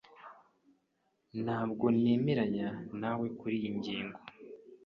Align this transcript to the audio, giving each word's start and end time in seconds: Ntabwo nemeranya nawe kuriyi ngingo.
Ntabwo 1.43 1.85
nemeranya 2.01 2.67
nawe 3.01 3.25
kuriyi 3.39 3.69
ngingo. 3.77 4.19